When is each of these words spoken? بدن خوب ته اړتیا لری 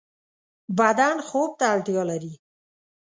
بدن 0.79 1.15
خوب 1.27 1.49
ته 1.59 1.65
اړتیا 1.73 2.03
لری 2.09 2.33